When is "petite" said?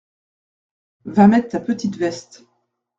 1.71-1.95